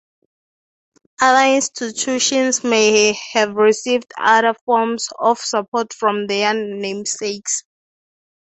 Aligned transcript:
Other 1.21 1.53
institutions 1.57 2.63
may 2.63 3.13
have 3.33 3.53
received 3.53 4.11
other 4.17 4.55
forms 4.65 5.07
of 5.19 5.37
support 5.37 5.93
from 5.93 6.25
their 6.25 6.55
namesakes. 6.55 7.63